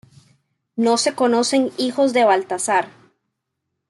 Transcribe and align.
No 0.75 0.97
se 0.97 1.13
conocen 1.13 1.69
hijos 1.77 2.11
de 2.11 2.25
Baltasar. 2.25 2.87